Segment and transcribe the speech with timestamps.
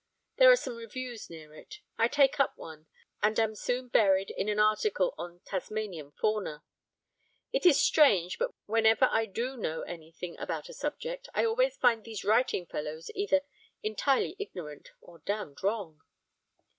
[0.37, 1.81] There are some reviews near it.
[1.95, 2.87] I take up one,
[3.21, 6.63] and am soon buried in an article on Tasmanian fauna.
[7.53, 12.03] It is strange, but whenever I do know anything about a subject, I always find
[12.03, 13.41] these writing fellows either
[13.83, 16.01] entirely ignorant or damned wrong.